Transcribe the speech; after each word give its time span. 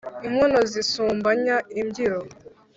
Inkono 0.27 0.59
zisumbanya 0.71 1.55
imbyiro. 1.79 2.21